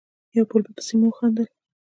[0.35, 1.47] یو پر بل پسې مو خندل.